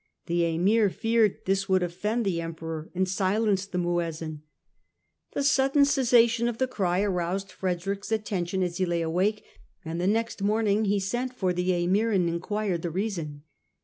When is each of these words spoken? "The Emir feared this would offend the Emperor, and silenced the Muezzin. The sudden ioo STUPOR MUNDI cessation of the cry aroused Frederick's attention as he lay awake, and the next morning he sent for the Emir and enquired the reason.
"The 0.25 0.45
Emir 0.55 0.89
feared 0.89 1.41
this 1.45 1.69
would 1.69 1.83
offend 1.83 2.25
the 2.25 2.41
Emperor, 2.41 2.89
and 2.95 3.07
silenced 3.07 3.71
the 3.71 3.77
Muezzin. 3.77 4.41
The 5.33 5.43
sudden 5.43 5.83
ioo 5.83 5.85
STUPOR 5.85 6.01
MUNDI 6.01 6.07
cessation 6.27 6.47
of 6.49 6.57
the 6.57 6.67
cry 6.67 7.01
aroused 7.03 7.51
Frederick's 7.51 8.11
attention 8.11 8.63
as 8.63 8.77
he 8.77 8.85
lay 8.87 9.03
awake, 9.03 9.43
and 9.85 10.01
the 10.01 10.07
next 10.07 10.41
morning 10.41 10.85
he 10.85 10.99
sent 10.99 11.35
for 11.35 11.53
the 11.53 11.83
Emir 11.83 12.09
and 12.11 12.27
enquired 12.27 12.81
the 12.81 12.89
reason. 12.89 13.43